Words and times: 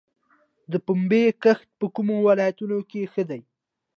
د 0.71 0.73
پنبې 0.85 1.23
کښت 1.43 1.69
په 1.79 1.85
کومو 1.95 2.15
ولایتونو 2.27 2.77
کې 2.89 3.09
ښه 3.13 3.23
دی؟ 3.29 3.41